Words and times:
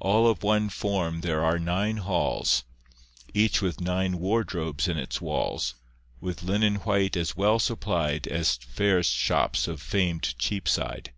All 0.00 0.26
of 0.28 0.42
one 0.42 0.68
form 0.68 1.20
there 1.20 1.44
are 1.44 1.60
nine 1.60 1.98
halls, 1.98 2.64
Each 3.32 3.62
with 3.62 3.80
nine 3.80 4.18
wardrobes 4.18 4.88
in 4.88 4.98
its 4.98 5.20
walls, 5.20 5.76
With 6.20 6.42
linen 6.42 6.74
white 6.80 7.16
as 7.16 7.36
well 7.36 7.60
supplied 7.60 8.26
As 8.26 8.56
fairest 8.56 9.12
shops 9.14 9.68
of 9.68 9.80
fam'd 9.80 10.36
Cheapside. 10.40 11.12